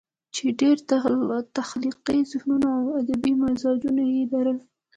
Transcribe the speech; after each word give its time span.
چې 0.35 0.43
ډېر 0.59 0.77
تخليقي 1.57 2.19
ذهنونه 2.31 2.67
او 2.79 2.85
ادبي 2.99 3.31
مزاجونه 3.41 4.03
ئې 4.13 4.21
لرل 4.31 4.59